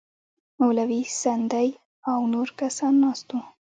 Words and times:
مولوي 0.59 1.01
سندی 1.23 1.69
او 2.11 2.19
نور 2.33 2.47
کسان 2.59 2.93
ناست 3.03 3.27
وو. 3.33 3.39